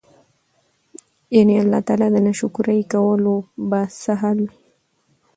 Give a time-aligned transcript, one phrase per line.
[1.35, 3.35] يعني الله تعالی د ناشکري کولو
[3.69, 4.55] به څه حال وي؟!!.